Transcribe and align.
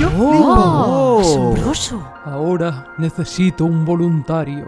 Yo 0.00 0.08
Oh. 0.18 1.20
flipo. 1.20 1.20
¡Asombroso! 1.20 2.08
Ahora 2.24 2.86
necesito 2.98 3.64
un 3.64 3.84
voluntario. 3.84 4.66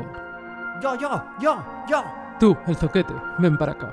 Yo, 0.83 0.95
yo, 0.97 1.23
yo, 1.41 1.57
yo. 1.89 2.05
Tú, 2.39 2.57
el 2.67 2.77
zoquete, 2.77 3.15
ven 3.39 3.57
para 3.57 3.73
acá. 3.73 3.93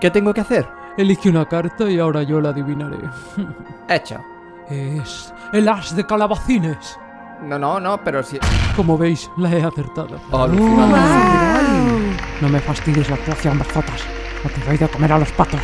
¿Qué 0.00 0.10
tengo 0.10 0.32
que 0.34 0.40
hacer? 0.42 0.68
Elige 0.96 1.28
una 1.30 1.46
carta 1.46 1.90
y 1.90 1.98
ahora 1.98 2.22
yo 2.22 2.40
la 2.40 2.50
adivinaré. 2.50 2.98
Hecho. 3.88 4.20
Es 4.68 5.32
el 5.52 5.68
as 5.68 5.94
de 5.96 6.04
calabacines. 6.06 6.98
No, 7.42 7.58
no, 7.58 7.80
no, 7.80 7.98
pero 8.02 8.22
si... 8.22 8.38
Como 8.76 8.96
veis, 8.96 9.30
la 9.36 9.50
he 9.50 9.62
acertado. 9.62 10.18
Alucinante. 10.32 12.22
No 12.40 12.48
me 12.48 12.60
fastidies 12.60 13.08
la 13.10 13.16
actuación, 13.16 13.58
fotos. 13.60 14.04
O 14.44 14.48
te 14.48 14.60
doy 14.66 14.76
de 14.78 14.88
comer 14.88 15.12
a 15.12 15.18
los 15.18 15.32
patos. 15.32 15.60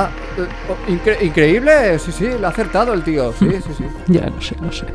Ah, 0.00 0.08
eh, 0.36 0.46
oh, 0.68 0.90
incre- 0.90 1.20
increíble. 1.22 1.98
Sí, 1.98 2.12
sí, 2.12 2.28
lo 2.38 2.46
ha 2.46 2.50
acertado 2.50 2.92
el 2.94 3.02
tío. 3.02 3.32
Sí, 3.32 3.50
sí, 3.66 3.74
sí. 3.76 3.84
Ya 4.06 4.26
lo 4.28 4.40
sé, 4.40 4.56
lo 4.62 4.70
sé. 4.72 4.86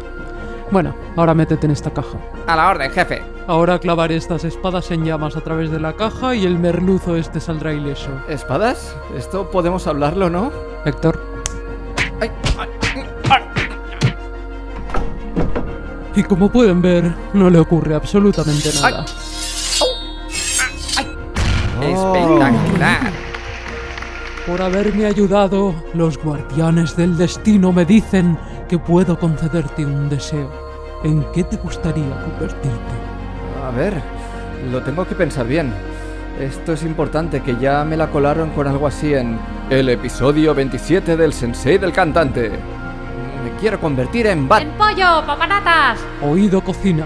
Bueno, 0.71 0.95
ahora 1.17 1.34
métete 1.34 1.66
en 1.66 1.71
esta 1.71 1.91
caja. 1.91 2.17
A 2.48 2.55
la 2.55 2.70
orden, 2.70 2.89
jefe. 2.91 3.21
Ahora 3.48 3.77
clavaré 3.79 4.16
estas 4.16 4.43
espadas 4.45 4.89
en 4.91 5.03
llamas 5.03 5.35
a 5.35 5.41
través 5.41 5.70
de 5.70 5.79
la 5.79 5.93
caja 5.93 6.34
y 6.35 6.45
el 6.45 6.57
merluzo 6.57 7.16
este 7.17 7.39
saldrá 7.39 7.73
ileso. 7.73 8.09
¿Espadas? 8.29 8.95
Esto 9.17 9.52
podemos 9.52 9.85
hablarlo, 9.88 10.29
¿no? 10.29 10.52
Héctor, 10.85 11.21
Ay, 12.21 12.31
ay, 12.57 12.70
Y 16.15 16.23
como 16.23 16.49
pueden 16.49 16.81
ver, 16.81 17.12
no 17.34 17.49
le 17.49 17.59
ocurre 17.59 17.95
absolutamente 17.95 18.70
nada. 18.81 19.04
Espectacular. 21.81 22.54
Por 24.47 24.61
haberme 24.61 25.05
ayudado, 25.05 25.73
los 25.93 26.17
guardianes 26.17 26.97
del 26.97 27.17
destino 27.17 27.71
me 27.71 27.85
dicen 27.85 28.38
que 28.67 28.77
puedo 28.77 29.17
concederte 29.17 29.85
un 29.85 30.09
deseo. 30.09 30.51
¿En 31.05 31.23
qué 31.31 31.45
te 31.45 31.55
gustaría 31.55 32.09
convertirte? 32.21 32.70
A 33.65 33.71
ver, 33.71 33.93
lo 34.70 34.84
tengo 34.84 35.07
que 35.07 35.15
pensar 35.15 35.48
bien. 35.48 35.73
Esto 36.41 36.73
es 36.73 36.84
importante, 36.84 37.41
que 37.41 37.55
ya 37.55 37.85
me 37.85 37.95
la 37.95 38.07
colaron 38.07 38.49
con 38.49 38.68
algo 38.68 38.85
así 38.85 39.13
en 39.13 39.40
el 39.70 39.87
episodio 39.87 40.53
27 40.53 41.15
del 41.15 41.31
Sensei 41.31 41.77
del 41.77 41.93
Cantante. 41.93 42.49
Me 42.49 43.51
quiero 43.62 43.79
convertir 43.79 44.27
en 44.27 44.49
Bat. 44.49 44.63
¡En 44.63 44.71
pollo, 44.71 45.25
papanatas! 45.25 45.99
Oído 46.21 46.62
cocina. 46.62 47.05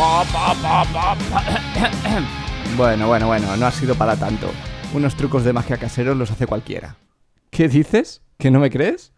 Bueno, 2.76 3.08
bueno, 3.08 3.26
bueno, 3.26 3.56
no 3.56 3.66
ha 3.66 3.70
sido 3.70 3.94
para 3.94 4.16
tanto. 4.16 4.48
Unos 4.94 5.14
trucos 5.14 5.44
de 5.44 5.52
magia 5.52 5.76
caseros 5.76 6.16
los 6.16 6.30
hace 6.30 6.46
cualquiera. 6.46 6.96
¿Qué 7.50 7.68
dices? 7.68 8.22
¿Que 8.38 8.50
no 8.50 8.60
me 8.60 8.70
crees? 8.70 9.12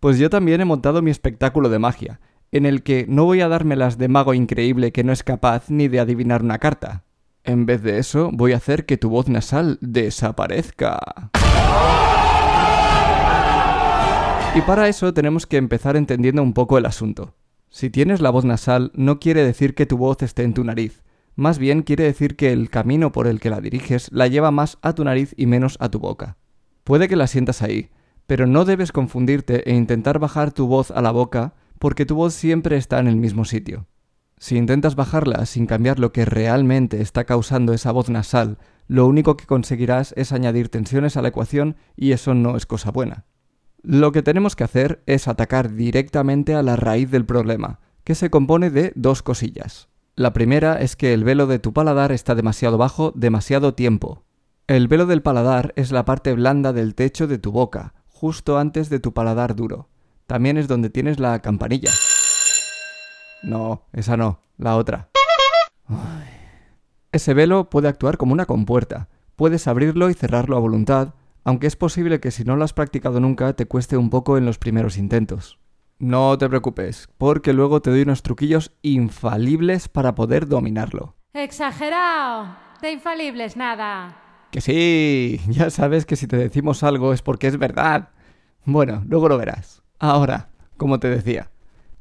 Pues 0.00 0.18
yo 0.18 0.30
también 0.30 0.62
he 0.62 0.64
montado 0.64 1.02
mi 1.02 1.10
espectáculo 1.10 1.68
de 1.68 1.78
magia, 1.78 2.20
en 2.50 2.64
el 2.64 2.82
que 2.82 3.04
no 3.08 3.24
voy 3.24 3.42
a 3.42 3.48
dármelas 3.48 3.98
de 3.98 4.08
mago 4.08 4.32
increíble 4.32 4.92
que 4.92 5.04
no 5.04 5.12
es 5.12 5.22
capaz 5.22 5.68
ni 5.68 5.88
de 5.88 6.00
adivinar 6.00 6.42
una 6.42 6.58
carta. 6.58 7.04
En 7.44 7.66
vez 7.66 7.82
de 7.82 7.98
eso, 7.98 8.30
voy 8.32 8.52
a 8.52 8.56
hacer 8.56 8.86
que 8.86 8.96
tu 8.96 9.10
voz 9.10 9.28
nasal 9.28 9.78
desaparezca. 9.82 10.98
Y 14.54 14.60
para 14.62 14.88
eso 14.88 15.12
tenemos 15.12 15.46
que 15.46 15.58
empezar 15.58 15.96
entendiendo 15.96 16.42
un 16.42 16.54
poco 16.54 16.78
el 16.78 16.86
asunto. 16.86 17.34
Si 17.74 17.88
tienes 17.88 18.20
la 18.20 18.28
voz 18.28 18.44
nasal, 18.44 18.92
no 18.94 19.18
quiere 19.18 19.42
decir 19.42 19.74
que 19.74 19.86
tu 19.86 19.96
voz 19.96 20.22
esté 20.22 20.42
en 20.42 20.52
tu 20.52 20.62
nariz. 20.62 21.02
Más 21.36 21.58
bien 21.58 21.80
quiere 21.80 22.04
decir 22.04 22.36
que 22.36 22.52
el 22.52 22.68
camino 22.68 23.12
por 23.12 23.26
el 23.26 23.40
que 23.40 23.48
la 23.48 23.62
diriges 23.62 24.12
la 24.12 24.26
lleva 24.26 24.50
más 24.50 24.76
a 24.82 24.92
tu 24.92 25.04
nariz 25.04 25.32
y 25.38 25.46
menos 25.46 25.78
a 25.80 25.88
tu 25.88 25.98
boca. 25.98 26.36
Puede 26.84 27.08
que 27.08 27.16
la 27.16 27.26
sientas 27.26 27.62
ahí, 27.62 27.88
pero 28.26 28.46
no 28.46 28.66
debes 28.66 28.92
confundirte 28.92 29.70
e 29.70 29.74
intentar 29.74 30.18
bajar 30.18 30.52
tu 30.52 30.66
voz 30.66 30.90
a 30.90 31.00
la 31.00 31.12
boca 31.12 31.54
porque 31.78 32.04
tu 32.04 32.14
voz 32.14 32.34
siempre 32.34 32.76
está 32.76 33.00
en 33.00 33.08
el 33.08 33.16
mismo 33.16 33.46
sitio. 33.46 33.86
Si 34.36 34.58
intentas 34.58 34.94
bajarla 34.94 35.46
sin 35.46 35.64
cambiar 35.64 35.98
lo 35.98 36.12
que 36.12 36.26
realmente 36.26 37.00
está 37.00 37.24
causando 37.24 37.72
esa 37.72 37.90
voz 37.90 38.10
nasal, 38.10 38.58
lo 38.86 39.06
único 39.06 39.38
que 39.38 39.46
conseguirás 39.46 40.12
es 40.18 40.32
añadir 40.32 40.68
tensiones 40.68 41.16
a 41.16 41.22
la 41.22 41.28
ecuación 41.28 41.76
y 41.96 42.12
eso 42.12 42.34
no 42.34 42.54
es 42.58 42.66
cosa 42.66 42.90
buena. 42.90 43.24
Lo 43.82 44.12
que 44.12 44.22
tenemos 44.22 44.54
que 44.54 44.62
hacer 44.62 45.02
es 45.06 45.26
atacar 45.26 45.74
directamente 45.74 46.54
a 46.54 46.62
la 46.62 46.76
raíz 46.76 47.10
del 47.10 47.26
problema, 47.26 47.80
que 48.04 48.14
se 48.14 48.30
compone 48.30 48.70
de 48.70 48.92
dos 48.94 49.22
cosillas. 49.22 49.88
La 50.14 50.32
primera 50.32 50.80
es 50.80 50.94
que 50.94 51.12
el 51.12 51.24
velo 51.24 51.48
de 51.48 51.58
tu 51.58 51.72
paladar 51.72 52.12
está 52.12 52.36
demasiado 52.36 52.78
bajo 52.78 53.12
demasiado 53.16 53.74
tiempo. 53.74 54.22
El 54.68 54.86
velo 54.86 55.06
del 55.06 55.22
paladar 55.22 55.72
es 55.74 55.90
la 55.90 56.04
parte 56.04 56.32
blanda 56.32 56.72
del 56.72 56.94
techo 56.94 57.26
de 57.26 57.38
tu 57.38 57.50
boca, 57.50 57.94
justo 58.06 58.56
antes 58.56 58.88
de 58.88 59.00
tu 59.00 59.12
paladar 59.14 59.56
duro. 59.56 59.88
También 60.28 60.58
es 60.58 60.68
donde 60.68 60.88
tienes 60.88 61.18
la 61.18 61.40
campanilla. 61.42 61.90
No, 63.42 63.82
esa 63.92 64.16
no, 64.16 64.38
la 64.58 64.76
otra. 64.76 65.08
Ese 67.10 67.34
velo 67.34 67.68
puede 67.68 67.88
actuar 67.88 68.16
como 68.16 68.32
una 68.32 68.46
compuerta. 68.46 69.08
Puedes 69.34 69.66
abrirlo 69.66 70.08
y 70.08 70.14
cerrarlo 70.14 70.56
a 70.56 70.60
voluntad, 70.60 71.14
aunque 71.44 71.66
es 71.66 71.76
posible 71.76 72.20
que 72.20 72.30
si 72.30 72.44
no 72.44 72.56
lo 72.56 72.64
has 72.64 72.72
practicado 72.72 73.20
nunca 73.20 73.52
te 73.54 73.66
cueste 73.66 73.96
un 73.96 74.10
poco 74.10 74.36
en 74.38 74.46
los 74.46 74.58
primeros 74.58 74.96
intentos. 74.96 75.58
No 75.98 76.36
te 76.36 76.48
preocupes, 76.48 77.08
porque 77.16 77.52
luego 77.52 77.80
te 77.80 77.90
doy 77.90 78.02
unos 78.02 78.22
truquillos 78.22 78.72
infalibles 78.82 79.88
para 79.88 80.14
poder 80.14 80.48
dominarlo. 80.48 81.14
Exagerado. 81.32 82.56
De 82.80 82.90
infalibles 82.90 83.56
nada. 83.56 84.16
Que 84.50 84.60
sí, 84.60 85.40
ya 85.48 85.70
sabes 85.70 86.04
que 86.04 86.16
si 86.16 86.26
te 86.26 86.36
decimos 86.36 86.82
algo 86.82 87.12
es 87.12 87.22
porque 87.22 87.46
es 87.46 87.56
verdad. 87.56 88.08
Bueno, 88.64 89.04
luego 89.06 89.28
lo 89.28 89.38
verás. 89.38 89.82
Ahora, 89.98 90.50
como 90.76 90.98
te 90.98 91.08
decía, 91.08 91.50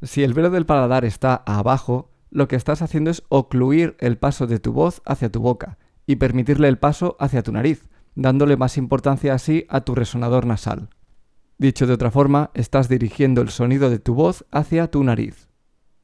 si 0.01 0.23
el 0.23 0.33
velo 0.33 0.49
del 0.49 0.65
paladar 0.65 1.05
está 1.05 1.43
abajo, 1.45 2.09
lo 2.31 2.47
que 2.47 2.55
estás 2.55 2.81
haciendo 2.81 3.11
es 3.11 3.21
ocluir 3.29 3.95
el 3.99 4.17
paso 4.17 4.47
de 4.47 4.57
tu 4.57 4.73
voz 4.73 5.03
hacia 5.05 5.31
tu 5.31 5.41
boca 5.41 5.77
y 6.07 6.15
permitirle 6.15 6.67
el 6.67 6.79
paso 6.79 7.15
hacia 7.19 7.43
tu 7.43 7.51
nariz, 7.51 7.90
dándole 8.15 8.57
más 8.57 8.77
importancia 8.77 9.33
así 9.33 9.65
a 9.69 9.81
tu 9.81 9.95
resonador 9.95 10.45
nasal. 10.45 10.89
Dicho 11.57 11.85
de 11.85 11.93
otra 11.93 12.11
forma, 12.11 12.49
estás 12.53 12.89
dirigiendo 12.89 13.41
el 13.41 13.49
sonido 13.49 13.89
de 13.89 13.99
tu 13.99 14.13
voz 14.13 14.45
hacia 14.51 14.89
tu 14.89 15.03
nariz. 15.03 15.49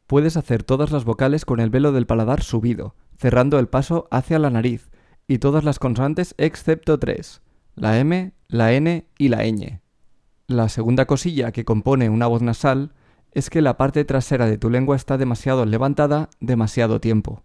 Puedes 0.05 0.37
hacer 0.37 0.63
todas 0.63 0.91
las 0.91 1.03
vocales 1.03 1.45
con 1.45 1.59
el 1.59 1.69
velo 1.69 1.91
del 1.91 2.05
paladar 2.05 2.43
subido, 2.43 2.95
cerrando 3.17 3.59
el 3.59 3.67
paso 3.67 4.07
hacia 4.11 4.39
la 4.39 4.49
nariz, 4.49 4.91
y 5.27 5.39
todas 5.39 5.63
las 5.63 5.79
consonantes 5.79 6.35
excepto 6.37 6.99
tres, 6.99 7.41
la 7.75 7.99
M, 7.99 8.33
la 8.47 8.73
N 8.73 9.07
y 9.17 9.27
la 9.27 9.45
ñ. 9.45 9.81
La 10.47 10.69
segunda 10.69 11.05
cosilla 11.05 11.51
que 11.51 11.65
compone 11.65 12.09
una 12.09 12.27
voz 12.27 12.41
nasal 12.41 12.93
es 13.31 13.49
que 13.49 13.61
la 13.61 13.77
parte 13.77 14.05
trasera 14.05 14.45
de 14.45 14.57
tu 14.57 14.69
lengua 14.69 14.95
está 14.95 15.17
demasiado 15.17 15.65
levantada 15.65 16.29
demasiado 16.39 17.01
tiempo. 17.01 17.43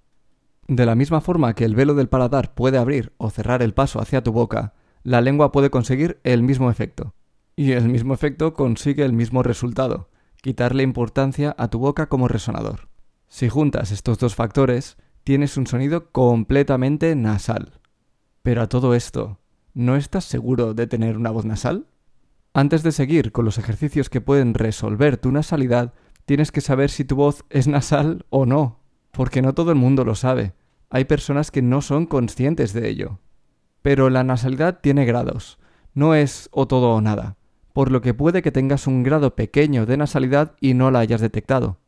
De 0.68 0.86
la 0.86 0.94
misma 0.94 1.20
forma 1.20 1.54
que 1.54 1.64
el 1.64 1.74
velo 1.74 1.94
del 1.94 2.08
paladar 2.08 2.54
puede 2.54 2.78
abrir 2.78 3.12
o 3.18 3.30
cerrar 3.30 3.62
el 3.62 3.74
paso 3.74 4.00
hacia 4.00 4.22
tu 4.22 4.32
boca, 4.32 4.74
la 5.02 5.20
lengua 5.20 5.52
puede 5.52 5.70
conseguir 5.70 6.20
el 6.22 6.42
mismo 6.42 6.70
efecto. 6.70 7.14
Y 7.56 7.72
el 7.72 7.88
mismo 7.88 8.14
efecto 8.14 8.54
consigue 8.54 9.04
el 9.04 9.12
mismo 9.12 9.42
resultado, 9.42 10.09
quitarle 10.41 10.82
importancia 10.82 11.54
a 11.59 11.68
tu 11.68 11.78
boca 11.78 12.09
como 12.09 12.28
resonador. 12.28 12.88
Si 13.28 13.48
juntas 13.48 13.91
estos 13.91 14.18
dos 14.18 14.34
factores, 14.34 14.97
tienes 15.24 15.56
un 15.56 15.66
sonido 15.66 16.10
completamente 16.10 17.15
nasal. 17.16 17.80
Pero 18.42 18.62
a 18.62 18.68
todo 18.68 18.94
esto, 18.94 19.41
¿no 19.74 19.97
estás 19.97 20.24
seguro 20.24 20.74
de 20.74 20.86
tener 20.86 21.16
una 21.16 21.30
voz 21.30 21.44
nasal? 21.44 21.86
Antes 22.54 22.82
de 22.82 22.92
seguir 22.92 23.32
con 23.32 23.44
los 23.44 23.58
ejercicios 23.58 24.10
que 24.10 24.20
pueden 24.20 24.54
resolver 24.54 25.16
tu 25.16 25.32
nasalidad, 25.32 25.94
tienes 26.26 26.53
que 26.53 26.60
saber 26.60 26.91
si 26.91 27.04
tu 27.04 27.16
voz 27.16 27.44
es 27.50 27.66
nasal 27.66 28.26
o 28.30 28.47
no, 28.47 28.81
porque 29.12 29.41
no 29.42 29.54
todo 29.54 29.70
el 29.70 29.76
mundo 29.78 30.04
lo 30.04 30.16
sabe. 30.16 30.54
Hay 30.91 31.04
personas 31.04 31.53
que 31.53 31.62
no 31.62 31.80
son 31.80 32.06
conscientes 32.06 32.72
de 32.72 32.88
ello. 32.88 33.20
Pero 33.82 34.10
la 34.10 34.24
nasalidad 34.24 34.80
tiene 34.80 35.04
grados, 35.04 35.59
no 35.94 36.14
es 36.14 36.48
o 36.53 36.66
todo 36.66 36.91
o 36.91 37.00
nada, 37.00 37.36
por 37.72 37.91
lo 37.91 38.00
que 38.00 38.14
puede 38.14 38.42
que 38.42 38.53
tengas 38.53 38.86
un 38.86 39.03
grado 39.03 39.34
pequeño 39.34 39.86
de 39.86 39.97
nasalidad 39.97 40.54
y 40.60 40.74
no 40.74 40.91
la 40.91 40.98
hayas 41.00 41.20
detectado. 41.20 41.78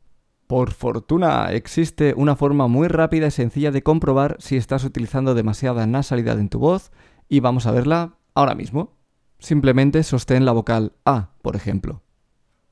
Por 0.47 0.73
fortuna, 0.73 1.53
existe 1.53 2.15
una 2.17 2.37
forma 2.37 2.69
muy 2.69 2.89
rápida 2.89 3.29
y 3.29 3.31
sencilla 3.31 3.71
de 3.71 3.83
comprobar 3.83 4.37
si 4.41 4.57
estás 4.57 4.85
utilizando 4.85 5.35
demasiada 5.35 5.87
nasalidad 5.87 6.39
en 6.39 6.51
tu 6.51 6.59
voz 6.59 6.91
y 7.29 7.41
vamos 7.41 7.67
a 7.67 7.73
verla 7.73 8.15
ahora 8.35 8.55
mismo. 8.55 8.93
Simplemente 9.39 10.03
sostén 10.03 10.45
la 10.45 10.53
vocal 10.53 10.93
A, 11.05 11.31
por 11.43 11.57
ejemplo. 11.57 12.03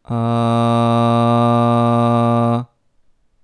Ah. 0.05 1.33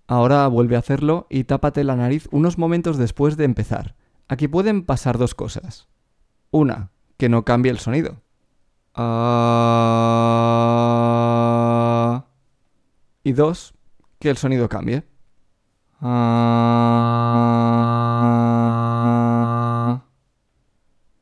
Ahora 0.08 0.48
vuelve 0.48 0.74
a 0.74 0.78
hacerlo 0.78 1.26
y 1.28 1.44
tápate 1.44 1.84
la 1.84 1.94
nariz 1.94 2.28
unos 2.32 2.56
momentos 2.56 2.96
después 2.96 3.36
de 3.36 3.44
empezar. 3.44 3.94
Aquí 4.26 4.48
pueden 4.48 4.86
pasar 4.86 5.18
dos 5.18 5.34
cosas. 5.34 5.86
Una, 6.50 6.92
que 7.18 7.28
no 7.28 7.44
cambie 7.44 7.70
el 7.70 7.78
sonido. 7.78 8.22
Ah. 8.94 9.84
Y 13.22 13.32
dos, 13.32 13.74
que 14.18 14.30
el 14.30 14.38
sonido 14.38 14.70
cambie. 14.70 15.04
Ah. 16.00 16.48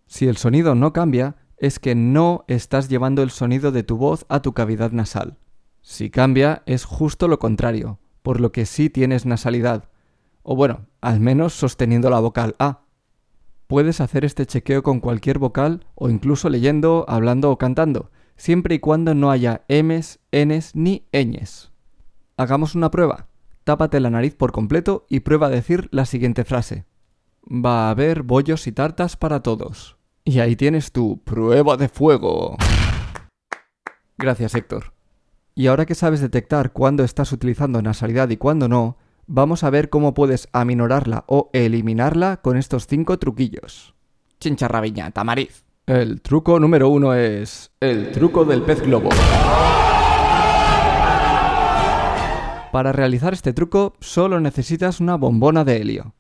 Si 0.07 0.29
el 0.29 0.37
sonido 0.37 0.77
no 0.77 0.93
cambia, 0.93 1.35
es 1.57 1.81
que 1.81 1.97
no 1.97 2.45
estás 2.47 2.89
llevando 2.89 3.25
el 3.25 3.31
sonido 3.31 3.73
de 3.73 3.83
tu 3.83 3.97
voz 3.97 4.27
a 4.29 4.43
tu 4.43 4.53
cavidad 4.53 4.93
nasal. 4.93 5.39
Si 5.83 6.09
cambia, 6.09 6.63
es 6.67 6.85
justo 6.85 7.27
lo 7.27 7.41
contrario, 7.41 7.99
por 8.27 8.41
lo 8.41 8.51
que 8.51 8.67
sí 8.67 8.91
tienes 8.91 9.25
nasalidad. 9.25 9.89
O 10.43 10.57
bueno, 10.57 10.87
al 11.01 11.21
menos 11.21 11.53
sosteniendo 11.53 12.11
la 12.11 12.19
vocal 12.19 12.57
A. 12.59 12.81
Puedes 13.69 14.01
hacer 14.01 14.25
este 14.25 14.47
chequeo 14.47 14.83
con 14.83 14.99
cualquier 14.99 15.39
vocal 15.39 15.87
o 15.95 16.11
incluso 16.11 16.49
leyendo, 16.49 17.05
hablando 17.07 17.53
o 17.53 17.57
cantando, 17.57 18.11
siempre 18.37 18.75
y 18.75 18.79
cuando 18.81 19.15
no 19.15 19.31
haya 19.31 19.65
M's, 19.69 20.19
N's 20.33 20.75
ni 20.75 21.07
ñes. 21.13 21.71
Hagamos 22.37 22.75
una 22.75 22.91
prueba. 22.91 23.29
Tápate 23.63 24.01
la 24.01 24.11
nariz 24.11 24.35
por 24.35 24.51
completo 24.51 25.07
y 25.09 25.21
prueba 25.21 25.47
a 25.47 25.51
decir 25.51 25.89
la 25.93 26.05
siguiente 26.05 26.43
frase. 26.43 26.85
Va 27.45 27.87
a 27.87 27.91
haber 27.91 28.25
bollos 28.25 28.67
y 28.67 28.73
tartas 28.73 29.17
para 29.17 29.45
todos. 29.45 29.99
Y 30.25 30.41
ahí 30.41 30.57
tienes 30.57 30.91
tu 30.91 31.23
prueba 31.23 31.77
de 31.77 31.89
fuego. 31.89 32.57
Gracias, 34.19 34.57
Héctor. 34.57 34.96
Y 35.59 35.69
ahora 35.69 35.87
que 35.87 35.95
sabes 35.95 36.21
detectar 36.21 36.73
cuándo 36.73 37.03
estás 37.03 37.33
utilizando 37.33 37.81
nasalidad 37.81 38.29
y 38.29 38.37
cuándo 38.37 38.69
no, 38.69 38.99
vamos 39.27 39.65
a 39.65 39.71
ver 39.71 39.89
cómo 39.89 40.13
puedes 40.13 40.51
aminorarla 40.53 41.25
o 41.29 41.49
eliminarla 41.55 42.43
con 42.43 42.59
estos 42.59 42.87
cinco 42.87 43.19
truquillos. 43.19 43.95
Chincharrabiña, 44.39 45.13
tamariz. 45.13 45.65
El 45.87 46.21
truco 46.21 46.61
número 46.61 46.91
uno 46.91 47.15
es 47.15 47.71
el 47.81 48.13
truco 48.13 48.45
del 48.45 48.61
pez 48.65 48.83
globo. 48.83 49.09
Para 52.71 52.93
realizar 52.93 53.33
este 53.33 53.55
truco 53.55 53.95
solo 53.99 54.39
necesitas 54.41 55.01
una 55.01 55.17
bombona 55.17 55.65
de 55.65 55.77
helio. 55.79 56.15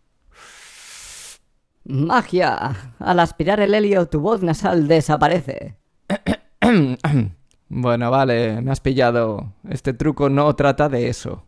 ¡Magia! 1.84 2.94
Al 2.98 3.20
aspirar 3.20 3.60
el 3.60 3.74
helio, 3.74 4.08
tu 4.08 4.20
voz 4.20 4.42
nasal 4.42 4.88
desaparece. 4.88 5.76
bueno, 7.68 8.10
vale, 8.10 8.60
me 8.62 8.70
has 8.70 8.80
pillado. 8.80 9.52
Este 9.68 9.92
truco 9.92 10.28
no 10.28 10.54
trata 10.54 10.88
de 10.88 11.08
eso. 11.08 11.44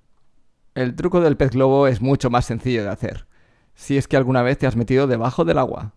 El 0.75 0.94
truco 0.94 1.20
del 1.20 1.37
pez 1.37 1.50
globo 1.50 1.87
es 1.87 2.00
mucho 2.00 2.31
más 2.31 2.44
sencillo 2.44 2.85
de 2.85 2.91
hacer, 2.91 3.26
si 3.75 3.97
es 3.97 4.06
que 4.09 4.17
alguna 4.17 4.43
vez 4.43 4.59
te 4.59 4.67
has 4.67 4.76
metido 4.76 5.06
debajo 5.06 5.44
del 5.44 5.59
agua. 5.59 5.94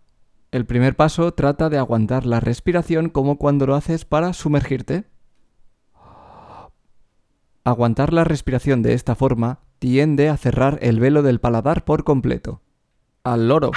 El 0.50 0.66
primer 0.66 0.96
paso 0.96 1.32
trata 1.32 1.70
de 1.70 1.78
aguantar 1.78 2.26
la 2.26 2.40
respiración 2.40 3.08
como 3.08 3.38
cuando 3.38 3.66
lo 3.66 3.74
haces 3.74 4.04
para 4.04 4.32
sumergirte. 4.32 5.04
Aguantar 7.64 8.12
la 8.12 8.24
respiración 8.24 8.82
de 8.82 8.94
esta 8.94 9.14
forma 9.14 9.60
tiende 9.78 10.28
a 10.28 10.36
cerrar 10.36 10.78
el 10.82 11.00
velo 11.00 11.22
del 11.22 11.40
paladar 11.40 11.84
por 11.84 12.04
completo. 12.04 12.60
Al 13.24 13.48
loro. 13.48 13.70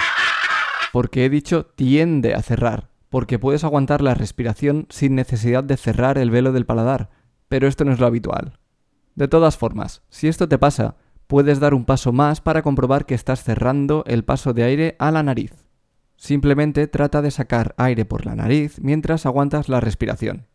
Porque 0.92 1.26
he 1.26 1.30
dicho 1.30 1.66
tiende 1.66 2.34
a 2.34 2.42
cerrar, 2.42 2.90
porque 3.16 3.40
puedes 3.40 3.64
aguantar 3.64 4.02
la 4.02 4.14
respiración 4.14 4.88
sin 4.90 5.16
necesidad 5.16 5.64
de 5.64 5.78
cerrar 5.78 6.18
el 6.18 6.32
velo 6.32 6.52
del 6.52 6.66
paladar, 6.66 7.12
pero 7.48 7.66
esto 7.66 7.86
no 7.86 7.94
es 7.94 8.00
lo 8.02 8.08
habitual. 8.08 8.60
De 9.16 9.30
todas 9.30 9.56
formas, 9.56 10.02
si 10.10 10.28
esto 10.28 10.50
te 10.50 10.58
pasa, 10.58 10.98
puedes 11.26 11.62
dar 11.62 11.74
un 11.74 11.86
paso 11.86 12.12
más 12.12 12.42
para 12.42 12.62
comprobar 12.62 13.06
que 13.06 13.16
estás 13.16 13.42
cerrando 13.42 14.04
el 14.06 14.26
paso 14.26 14.52
de 14.52 14.64
aire 14.64 14.96
a 15.00 15.12
la 15.12 15.24
nariz. 15.24 15.54
Simplemente 16.18 16.88
trata 16.88 17.22
de 17.22 17.32
sacar 17.32 17.74
aire 17.78 18.04
por 18.04 18.26
la 18.26 18.36
nariz 18.36 18.82
mientras 18.82 19.26
aguantas 19.26 19.70
la 19.70 19.80
respiración. 19.80 20.48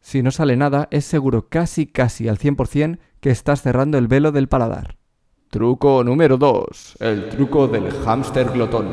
Si 0.00 0.22
no 0.22 0.30
sale 0.30 0.56
nada, 0.56 0.88
es 0.90 1.04
seguro 1.04 1.50
casi 1.50 1.84
casi 1.86 2.28
al 2.28 2.38
100% 2.38 2.98
que 3.20 3.28
estás 3.28 3.60
cerrando 3.60 3.98
el 3.98 4.08
velo 4.08 4.32
del 4.32 4.48
paladar. 4.48 4.96
Truco 5.50 6.02
número 6.02 6.38
2. 6.38 6.96
El 6.98 7.28
truco 7.28 7.68
del 7.68 7.92
hámster 7.92 8.48
glotón. 8.52 8.88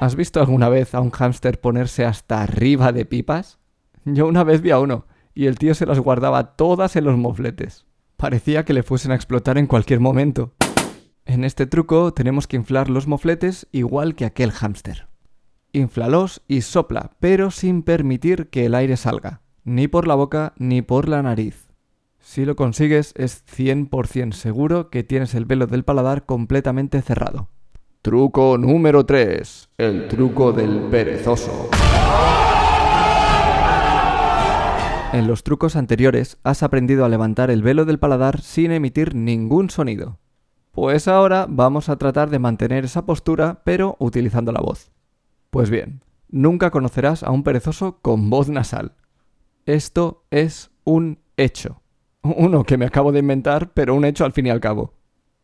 ¿Has 0.00 0.14
visto 0.14 0.40
alguna 0.40 0.68
vez 0.68 0.94
a 0.94 1.00
un 1.00 1.10
hámster 1.10 1.60
ponerse 1.60 2.04
hasta 2.04 2.42
arriba 2.42 2.92
de 2.92 3.04
pipas? 3.04 3.58
Yo 4.04 4.28
una 4.28 4.44
vez 4.44 4.62
vi 4.62 4.70
a 4.70 4.78
uno, 4.78 5.06
y 5.34 5.46
el 5.46 5.58
tío 5.58 5.74
se 5.74 5.86
las 5.86 5.98
guardaba 5.98 6.54
todas 6.54 6.94
en 6.94 7.02
los 7.02 7.16
mofletes. 7.16 7.84
Parecía 8.16 8.64
que 8.64 8.74
le 8.74 8.84
fuesen 8.84 9.10
a 9.10 9.16
explotar 9.16 9.58
en 9.58 9.66
cualquier 9.66 9.98
momento. 9.98 10.54
En 11.24 11.42
este 11.42 11.66
truco 11.66 12.14
tenemos 12.14 12.46
que 12.46 12.56
inflar 12.56 12.90
los 12.90 13.08
mofletes 13.08 13.66
igual 13.72 14.14
que 14.14 14.24
aquel 14.24 14.52
hámster. 14.52 15.08
Inflalos 15.72 16.42
y 16.46 16.60
sopla, 16.60 17.10
pero 17.18 17.50
sin 17.50 17.82
permitir 17.82 18.50
que 18.50 18.66
el 18.66 18.76
aire 18.76 18.96
salga, 18.96 19.42
ni 19.64 19.88
por 19.88 20.06
la 20.06 20.14
boca 20.14 20.54
ni 20.58 20.80
por 20.80 21.08
la 21.08 21.24
nariz. 21.24 21.70
Si 22.20 22.44
lo 22.44 22.54
consigues 22.54 23.14
es 23.16 23.44
100% 23.46 24.32
seguro 24.32 24.90
que 24.90 25.02
tienes 25.02 25.34
el 25.34 25.44
velo 25.44 25.66
del 25.66 25.84
paladar 25.84 26.24
completamente 26.24 27.02
cerrado. 27.02 27.48
Truco 28.00 28.56
número 28.58 29.04
3. 29.04 29.70
El 29.76 30.06
truco 30.06 30.52
del 30.52 30.82
perezoso. 30.82 31.68
En 35.12 35.26
los 35.26 35.42
trucos 35.42 35.74
anteriores 35.74 36.38
has 36.44 36.62
aprendido 36.62 37.04
a 37.04 37.08
levantar 37.08 37.50
el 37.50 37.60
velo 37.60 37.84
del 37.84 37.98
paladar 37.98 38.40
sin 38.40 38.70
emitir 38.70 39.16
ningún 39.16 39.68
sonido. 39.68 40.20
Pues 40.70 41.08
ahora 41.08 41.46
vamos 41.48 41.88
a 41.88 41.96
tratar 41.96 42.30
de 42.30 42.38
mantener 42.38 42.84
esa 42.84 43.04
postura 43.04 43.62
pero 43.64 43.96
utilizando 43.98 44.52
la 44.52 44.60
voz. 44.60 44.92
Pues 45.50 45.68
bien, 45.68 46.04
nunca 46.28 46.70
conocerás 46.70 47.24
a 47.24 47.32
un 47.32 47.42
perezoso 47.42 47.98
con 48.00 48.30
voz 48.30 48.48
nasal. 48.48 48.92
Esto 49.66 50.24
es 50.30 50.70
un 50.84 51.18
hecho. 51.36 51.82
Uno 52.22 52.62
que 52.62 52.78
me 52.78 52.86
acabo 52.86 53.10
de 53.10 53.18
inventar, 53.18 53.72
pero 53.72 53.96
un 53.96 54.04
hecho 54.04 54.24
al 54.24 54.32
fin 54.32 54.46
y 54.46 54.50
al 54.50 54.60
cabo. 54.60 54.97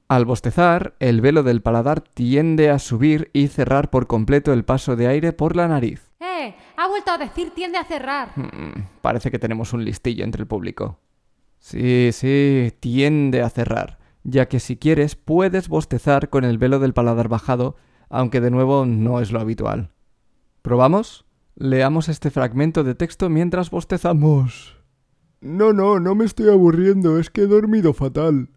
Al 0.09 0.27
bostezar, 0.27 0.95
el 1.01 1.23
velo 1.23 1.43
del 1.43 1.63
paladar 1.63 2.03
tiende 2.03 2.69
a 2.69 2.79
subir 2.79 3.31
y 3.33 3.49
cerrar 3.49 3.89
por 3.89 4.07
completo 4.07 4.53
el 4.53 4.65
paso 4.65 4.97
de 4.97 5.07
aire 5.07 5.33
por 5.33 5.57
la 5.57 5.67
nariz. 5.67 6.11
¡Eh! 6.21 6.55
Ha 6.77 6.89
vuelto 6.89 7.11
a 7.11 7.19
decir 7.19 7.53
tiende 7.55 7.79
a 7.79 7.85
cerrar. 7.85 8.33
Mm, 8.37 9.01
parece 9.01 9.31
que 9.31 9.39
tenemos 9.39 9.73
un 9.73 9.85
listillo 9.85 10.25
entre 10.25 10.43
el 10.43 10.47
público. 10.47 10.99
Sí, 11.59 12.11
sí, 12.13 12.75
tiende 12.81 13.41
a 13.41 13.49
cerrar, 13.49 13.99
ya 14.23 14.47
que 14.47 14.61
si 14.61 14.77
quieres 14.77 15.17
puedes 15.17 15.69
bostezar 15.69 16.29
con 16.29 16.45
el 16.45 16.59
velo 16.59 16.79
del 16.79 16.93
paladar 16.93 17.29
bajado, 17.29 17.77
aunque 18.11 18.43
de 18.43 18.51
nuevo 18.51 18.85
no 18.85 19.21
es 19.21 19.33
lo 19.33 19.41
habitual. 19.41 19.91
¿Probamos? 20.61 21.25
Leamos 21.57 22.11
este 22.11 22.31
fragmento 22.31 22.85
de 22.85 22.95
texto 22.95 23.31
mientras 23.31 23.71
bostezamos. 23.71 24.77
No, 25.41 25.73
no, 25.73 25.99
no 26.01 26.15
me 26.15 26.27
estoy 26.27 26.51
aburriendo, 26.51 27.19
es 27.19 27.31
que 27.31 27.43
he 27.43 27.47
dormido 27.47 27.95
fatal. 27.95 28.51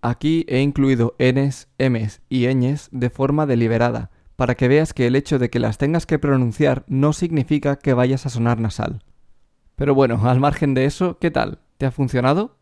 Aquí 0.00 0.46
he 0.48 0.60
incluido 0.60 1.16
Ns, 1.18 1.68
Ms 1.78 2.20
y 2.28 2.46
ñes 2.54 2.88
de 2.92 3.10
forma 3.10 3.46
deliberada, 3.46 4.10
para 4.36 4.54
que 4.54 4.68
veas 4.68 4.94
que 4.94 5.08
el 5.08 5.16
hecho 5.16 5.40
de 5.40 5.50
que 5.50 5.58
las 5.58 5.78
tengas 5.78 6.06
que 6.06 6.20
pronunciar 6.20 6.84
no 6.86 7.12
significa 7.12 7.76
que 7.76 7.94
vayas 7.94 8.24
a 8.24 8.30
sonar 8.30 8.60
nasal. 8.60 9.02
Pero 9.74 9.96
bueno, 9.96 10.20
al 10.28 10.38
margen 10.38 10.74
de 10.74 10.84
eso, 10.84 11.18
¿qué 11.18 11.32
tal? 11.32 11.58
¿Te 11.78 11.86
ha 11.86 11.90
funcionado? 11.90 12.58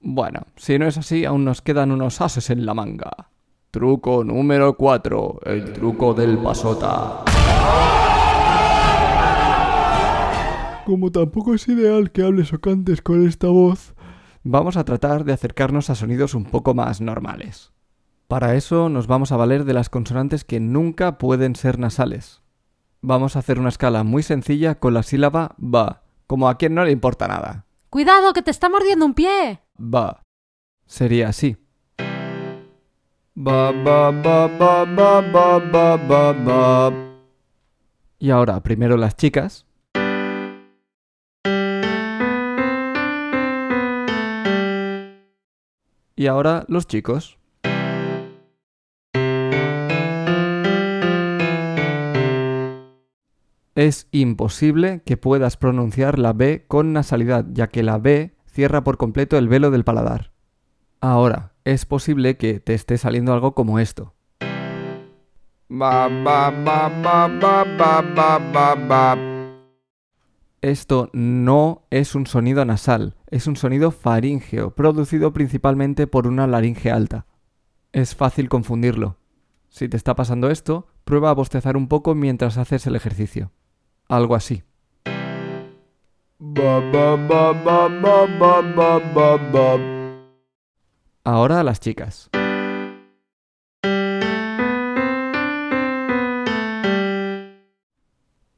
Bueno, 0.00 0.40
si 0.56 0.78
no 0.78 0.86
es 0.86 0.98
así, 0.98 1.24
aún 1.24 1.44
nos 1.44 1.62
quedan 1.62 1.92
unos 1.92 2.20
ases 2.20 2.50
en 2.50 2.66
la 2.66 2.74
manga. 2.74 3.30
Truco 3.70 4.24
número 4.24 4.76
4. 4.76 5.40
El 5.46 5.72
truco 5.72 6.14
del 6.14 6.38
pasota. 6.38 7.24
Como 10.84 11.12
tampoco 11.12 11.54
es 11.54 11.68
ideal 11.68 12.10
que 12.10 12.24
hables 12.24 12.52
o 12.52 12.60
cantes 12.60 13.00
con 13.00 13.24
esta 13.24 13.46
voz, 13.46 13.94
vamos 14.44 14.76
a 14.76 14.84
tratar 14.84 15.24
de 15.24 15.32
acercarnos 15.32 15.90
a 15.90 15.94
sonidos 15.94 16.34
un 16.34 16.44
poco 16.44 16.74
más 16.74 17.00
normales. 17.00 17.72
Para 18.28 18.54
eso 18.54 18.88
nos 18.88 19.06
vamos 19.06 19.32
a 19.32 19.36
valer 19.36 19.64
de 19.64 19.74
las 19.74 19.90
consonantes 19.90 20.44
que 20.44 20.60
nunca 20.60 21.18
pueden 21.18 21.54
ser 21.54 21.78
nasales. 21.78 22.42
Vamos 23.00 23.36
a 23.36 23.40
hacer 23.40 23.58
una 23.58 23.68
escala 23.68 24.04
muy 24.04 24.22
sencilla 24.22 24.76
con 24.76 24.94
la 24.94 25.02
sílaba 25.02 25.54
ba, 25.58 26.02
como 26.26 26.48
a 26.48 26.56
quien 26.56 26.74
no 26.74 26.84
le 26.84 26.92
importa 26.92 27.28
nada. 27.28 27.66
¡Cuidado, 27.90 28.32
que 28.32 28.42
te 28.42 28.50
está 28.50 28.68
mordiendo 28.68 29.04
un 29.04 29.14
pie! 29.14 29.60
Ba. 29.76 30.22
Sería 30.86 31.28
así. 31.28 31.56
Ba, 33.34 33.72
ba, 33.72 34.10
ba, 34.10 34.46
ba, 34.46 34.84
ba, 34.84 35.20
ba, 35.20 35.96
ba, 35.96 36.32
ba. 36.32 36.92
Y 38.18 38.30
ahora, 38.30 38.62
primero 38.62 38.96
las 38.96 39.16
chicas. 39.16 39.66
Y 46.22 46.28
ahora 46.28 46.64
los 46.68 46.86
chicos. 46.86 47.36
Es 53.74 54.06
imposible 54.12 55.02
que 55.04 55.16
puedas 55.16 55.56
pronunciar 55.56 56.20
la 56.20 56.32
B 56.32 56.64
con 56.68 56.92
nasalidad, 56.92 57.46
ya 57.50 57.70
que 57.70 57.82
la 57.82 57.98
B 57.98 58.36
cierra 58.46 58.84
por 58.84 58.98
completo 58.98 59.36
el 59.36 59.48
velo 59.48 59.72
del 59.72 59.82
paladar. 59.82 60.30
Ahora, 61.00 61.54
es 61.64 61.86
posible 61.86 62.36
que 62.36 62.60
te 62.60 62.74
esté 62.74 62.98
saliendo 62.98 63.32
algo 63.32 63.56
como 63.56 63.80
esto. 63.80 64.14
Esto 70.60 71.10
no 71.12 71.82
es 71.90 72.14
un 72.14 72.26
sonido 72.28 72.64
nasal, 72.64 73.16
es 73.32 73.46
un 73.46 73.56
sonido 73.56 73.90
faríngeo, 73.90 74.74
producido 74.74 75.32
principalmente 75.32 76.06
por 76.06 76.26
una 76.26 76.46
laringe 76.46 76.90
alta. 76.90 77.24
Es 77.90 78.14
fácil 78.14 78.50
confundirlo. 78.50 79.16
Si 79.70 79.88
te 79.88 79.96
está 79.96 80.14
pasando 80.14 80.50
esto, 80.50 80.86
prueba 81.04 81.30
a 81.30 81.32
bostezar 81.32 81.78
un 81.78 81.88
poco 81.88 82.14
mientras 82.14 82.58
haces 82.58 82.86
el 82.86 82.94
ejercicio. 82.94 83.50
Algo 84.06 84.34
así. 84.34 84.64
Ahora 91.24 91.60
a 91.60 91.64
las 91.64 91.80
chicas. 91.80 92.28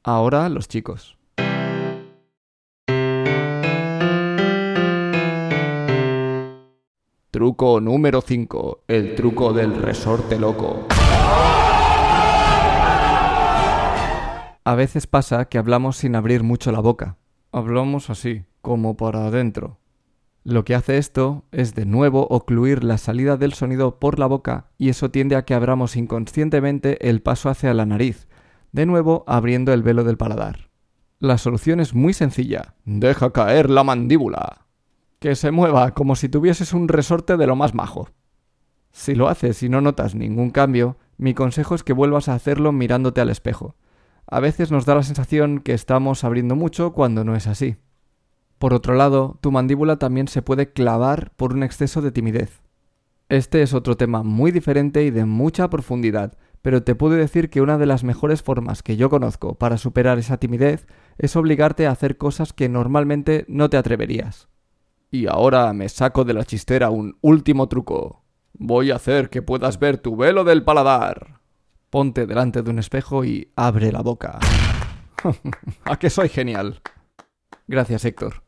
Ahora 0.03 0.49
los 0.49 0.67
chicos. 0.67 1.17
Truco 7.35 7.81
número 7.81 8.21
5. 8.21 8.85
El 8.87 9.13
truco 9.13 9.51
del 9.51 9.75
resorte 9.75 10.39
loco. 10.39 10.87
A 14.63 14.75
veces 14.75 15.05
pasa 15.05 15.43
que 15.49 15.57
hablamos 15.57 15.97
sin 15.97 16.15
abrir 16.15 16.43
mucho 16.43 16.71
la 16.71 16.79
boca. 16.79 17.17
Hablamos 17.51 18.09
así, 18.09 18.45
como 18.61 18.95
para 18.95 19.25
adentro. 19.25 19.79
Lo 20.45 20.63
que 20.63 20.75
hace 20.75 20.97
esto 20.97 21.43
es 21.51 21.75
de 21.75 21.85
nuevo 21.85 22.25
ocluir 22.29 22.85
la 22.85 22.97
salida 22.97 23.35
del 23.35 23.51
sonido 23.51 23.99
por 23.99 24.17
la 24.17 24.27
boca 24.27 24.67
y 24.77 24.87
eso 24.87 25.11
tiende 25.11 25.35
a 25.35 25.43
que 25.43 25.55
abramos 25.55 25.97
inconscientemente 25.97 27.09
el 27.09 27.21
paso 27.21 27.49
hacia 27.49 27.73
la 27.73 27.85
nariz, 27.85 28.29
de 28.71 28.85
nuevo 28.85 29.25
abriendo 29.27 29.73
el 29.73 29.83
velo 29.83 30.05
del 30.05 30.15
paladar. 30.15 30.69
La 31.19 31.37
solución 31.37 31.81
es 31.81 31.93
muy 31.93 32.13
sencilla. 32.13 32.75
Deja 32.85 33.31
caer 33.31 33.69
la 33.69 33.83
mandíbula. 33.83 34.64
Que 35.25 35.33
se 35.33 35.49
mueva 35.49 35.95
como 35.95 36.15
si 36.15 36.29
tuvieses 36.29 36.71
un 36.71 36.87
resorte 36.87 37.35
de 37.35 37.47
lo 37.47 37.55
más 37.55 37.73
majo. 37.73 38.09
Si 38.91 39.15
lo 39.15 39.27
haces 39.27 39.63
y 39.63 39.69
no 39.69 39.81
notas 39.81 40.13
ningún 40.13 40.51
cambio, 40.51 40.97
mi 41.17 41.33
consejo 41.33 41.73
es 41.73 41.81
que 41.81 41.93
vuelvas 41.93 42.29
a 42.29 42.35
hacerlo 42.35 42.71
mirándote 42.71 43.21
al 43.21 43.31
espejo. 43.31 43.75
A 44.27 44.39
veces 44.39 44.69
nos 44.69 44.85
da 44.85 44.93
la 44.93 45.01
sensación 45.01 45.61
que 45.61 45.73
estamos 45.73 46.23
abriendo 46.23 46.55
mucho 46.55 46.93
cuando 46.93 47.23
no 47.23 47.35
es 47.35 47.47
así. 47.47 47.77
Por 48.59 48.75
otro 48.75 48.93
lado, 48.93 49.39
tu 49.41 49.51
mandíbula 49.51 49.97
también 49.97 50.27
se 50.27 50.43
puede 50.43 50.73
clavar 50.73 51.31
por 51.37 51.53
un 51.53 51.63
exceso 51.63 52.03
de 52.03 52.11
timidez. 52.11 52.61
Este 53.27 53.63
es 53.63 53.73
otro 53.73 53.97
tema 53.97 54.21
muy 54.21 54.51
diferente 54.51 55.05
y 55.05 55.09
de 55.09 55.25
mucha 55.25 55.71
profundidad, 55.71 56.37
pero 56.61 56.83
te 56.83 56.93
puedo 56.93 57.15
decir 57.15 57.49
que 57.49 57.61
una 57.61 57.79
de 57.79 57.87
las 57.87 58.03
mejores 58.03 58.43
formas 58.43 58.83
que 58.83 58.95
yo 58.95 59.09
conozco 59.09 59.55
para 59.55 59.79
superar 59.79 60.19
esa 60.19 60.37
timidez 60.37 60.85
es 61.17 61.35
obligarte 61.35 61.87
a 61.87 61.91
hacer 61.93 62.17
cosas 62.17 62.53
que 62.53 62.69
normalmente 62.69 63.43
no 63.47 63.71
te 63.71 63.77
atreverías. 63.77 64.49
Y 65.15 65.27
ahora 65.27 65.71
me 65.71 65.87
saco 65.87 66.25
de 66.25 66.33
la 66.33 66.43
chistera 66.43 66.89
un 66.89 67.17
último 67.21 67.69
truco. 67.69 68.25
Voy 68.51 68.91
a 68.91 68.95
hacer 68.95 69.29
que 69.29 69.41
puedas 69.41 69.79
ver 69.79 69.97
tu 69.97 70.17
velo 70.17 70.43
del 70.43 70.65
paladar. 70.65 71.39
Ponte 71.89 72.25
delante 72.25 72.61
de 72.61 72.69
un 72.69 72.79
espejo 72.79 73.23
y 73.23 73.49
abre 73.55 73.93
la 73.93 74.01
boca. 74.01 74.39
¿A 75.85 75.97
que 75.97 76.09
soy 76.09 76.27
genial? 76.27 76.81
Gracias, 77.65 78.03
Héctor. 78.03 78.43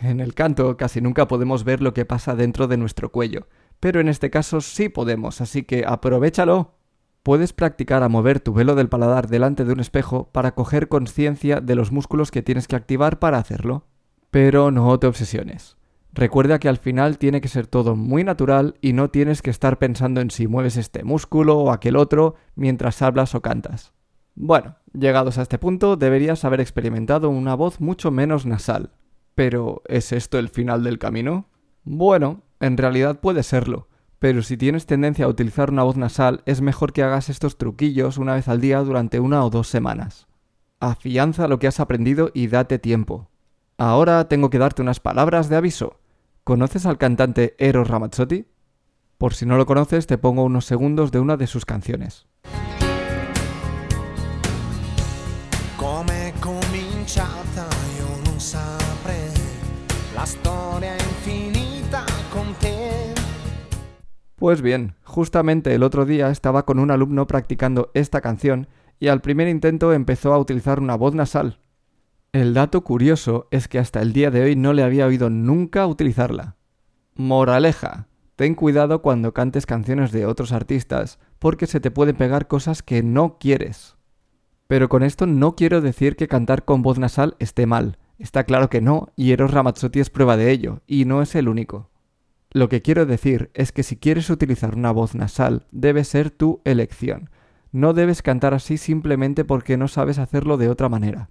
En 0.00 0.20
el 0.20 0.34
canto 0.34 0.76
casi 0.76 1.00
nunca 1.00 1.26
podemos 1.26 1.64
ver 1.64 1.82
lo 1.82 1.92
que 1.92 2.04
pasa 2.04 2.36
dentro 2.36 2.68
de 2.68 2.76
nuestro 2.76 3.10
cuello, 3.10 3.48
pero 3.80 3.98
en 3.98 4.06
este 4.06 4.30
caso 4.30 4.60
sí 4.60 4.88
podemos, 4.88 5.40
así 5.40 5.64
que 5.64 5.84
aprovechalo. 5.84 6.76
Puedes 7.24 7.52
practicar 7.52 8.04
a 8.04 8.08
mover 8.08 8.38
tu 8.38 8.54
velo 8.54 8.76
del 8.76 8.88
paladar 8.88 9.26
delante 9.26 9.64
de 9.64 9.72
un 9.72 9.80
espejo 9.80 10.30
para 10.30 10.54
coger 10.54 10.86
conciencia 10.86 11.60
de 11.60 11.74
los 11.74 11.90
músculos 11.90 12.30
que 12.30 12.42
tienes 12.42 12.68
que 12.68 12.76
activar 12.76 13.18
para 13.18 13.38
hacerlo. 13.38 13.88
Pero 14.34 14.72
no 14.72 14.98
te 14.98 15.06
obsesiones. 15.06 15.76
Recuerda 16.12 16.58
que 16.58 16.68
al 16.68 16.78
final 16.78 17.18
tiene 17.18 17.40
que 17.40 17.46
ser 17.46 17.68
todo 17.68 17.94
muy 17.94 18.24
natural 18.24 18.74
y 18.80 18.92
no 18.92 19.08
tienes 19.08 19.42
que 19.42 19.50
estar 19.50 19.78
pensando 19.78 20.20
en 20.20 20.32
si 20.32 20.48
mueves 20.48 20.76
este 20.76 21.04
músculo 21.04 21.56
o 21.58 21.70
aquel 21.70 21.94
otro 21.94 22.34
mientras 22.56 23.00
hablas 23.00 23.36
o 23.36 23.42
cantas. 23.42 23.92
Bueno, 24.34 24.74
llegados 24.92 25.38
a 25.38 25.42
este 25.42 25.60
punto 25.60 25.94
deberías 25.94 26.44
haber 26.44 26.60
experimentado 26.60 27.30
una 27.30 27.54
voz 27.54 27.80
mucho 27.80 28.10
menos 28.10 28.44
nasal. 28.44 28.90
Pero, 29.36 29.84
¿es 29.86 30.10
esto 30.10 30.36
el 30.40 30.48
final 30.48 30.82
del 30.82 30.98
camino? 30.98 31.46
Bueno, 31.84 32.42
en 32.58 32.76
realidad 32.76 33.20
puede 33.20 33.44
serlo, 33.44 33.86
pero 34.18 34.42
si 34.42 34.56
tienes 34.56 34.86
tendencia 34.86 35.26
a 35.26 35.28
utilizar 35.28 35.70
una 35.70 35.84
voz 35.84 35.96
nasal 35.96 36.42
es 36.44 36.60
mejor 36.60 36.92
que 36.92 37.04
hagas 37.04 37.28
estos 37.28 37.56
truquillos 37.56 38.18
una 38.18 38.34
vez 38.34 38.48
al 38.48 38.60
día 38.60 38.80
durante 38.80 39.20
una 39.20 39.44
o 39.44 39.50
dos 39.50 39.68
semanas. 39.68 40.26
Afianza 40.80 41.46
lo 41.46 41.60
que 41.60 41.68
has 41.68 41.78
aprendido 41.78 42.32
y 42.34 42.48
date 42.48 42.80
tiempo. 42.80 43.30
Ahora 43.76 44.28
tengo 44.28 44.50
que 44.50 44.58
darte 44.58 44.82
unas 44.82 45.00
palabras 45.00 45.48
de 45.48 45.56
aviso. 45.56 45.98
¿Conoces 46.44 46.86
al 46.86 46.96
cantante 46.96 47.56
Eros 47.58 47.88
Ramazzotti? 47.88 48.46
Por 49.18 49.34
si 49.34 49.46
no 49.46 49.56
lo 49.56 49.66
conoces, 49.66 50.06
te 50.06 50.16
pongo 50.16 50.44
unos 50.44 50.64
segundos 50.64 51.10
de 51.10 51.18
una 51.18 51.36
de 51.36 51.48
sus 51.48 51.64
canciones. 51.64 52.26
Pues 64.36 64.62
bien, 64.62 64.94
justamente 65.02 65.74
el 65.74 65.82
otro 65.82 66.04
día 66.04 66.30
estaba 66.30 66.64
con 66.64 66.78
un 66.78 66.92
alumno 66.92 67.26
practicando 67.26 67.90
esta 67.94 68.20
canción 68.20 68.68
y 69.00 69.08
al 69.08 69.20
primer 69.20 69.48
intento 69.48 69.92
empezó 69.92 70.32
a 70.32 70.38
utilizar 70.38 70.78
una 70.78 70.94
voz 70.94 71.14
nasal. 71.14 71.63
El 72.34 72.52
dato 72.52 72.82
curioso 72.82 73.46
es 73.52 73.68
que 73.68 73.78
hasta 73.78 74.02
el 74.02 74.12
día 74.12 74.32
de 74.32 74.42
hoy 74.42 74.56
no 74.56 74.72
le 74.72 74.82
había 74.82 75.06
oído 75.06 75.30
nunca 75.30 75.86
utilizarla. 75.86 76.56
Moraleja, 77.14 78.08
ten 78.34 78.56
cuidado 78.56 79.02
cuando 79.02 79.32
cantes 79.32 79.66
canciones 79.66 80.10
de 80.10 80.26
otros 80.26 80.50
artistas 80.50 81.20
porque 81.38 81.68
se 81.68 81.78
te 81.78 81.92
pueden 81.92 82.16
pegar 82.16 82.48
cosas 82.48 82.82
que 82.82 83.04
no 83.04 83.38
quieres. 83.38 83.94
Pero 84.66 84.88
con 84.88 85.04
esto 85.04 85.26
no 85.26 85.54
quiero 85.54 85.80
decir 85.80 86.16
que 86.16 86.26
cantar 86.26 86.64
con 86.64 86.82
voz 86.82 86.98
nasal 86.98 87.36
esté 87.38 87.66
mal. 87.66 87.98
Está 88.18 88.42
claro 88.42 88.68
que 88.68 88.80
no, 88.80 89.12
y 89.14 89.30
Eros 89.30 89.52
Ramazzotti 89.52 90.00
es 90.00 90.10
prueba 90.10 90.36
de 90.36 90.50
ello, 90.50 90.80
y 90.88 91.04
no 91.04 91.22
es 91.22 91.36
el 91.36 91.46
único. 91.46 91.88
Lo 92.50 92.68
que 92.68 92.82
quiero 92.82 93.06
decir 93.06 93.52
es 93.54 93.70
que 93.70 93.84
si 93.84 93.96
quieres 93.96 94.28
utilizar 94.28 94.74
una 94.74 94.90
voz 94.90 95.14
nasal, 95.14 95.68
debe 95.70 96.02
ser 96.02 96.32
tu 96.32 96.62
elección. 96.64 97.30
No 97.70 97.92
debes 97.92 98.22
cantar 98.22 98.54
así 98.54 98.76
simplemente 98.76 99.44
porque 99.44 99.76
no 99.76 99.86
sabes 99.86 100.18
hacerlo 100.18 100.56
de 100.56 100.68
otra 100.68 100.88
manera. 100.88 101.30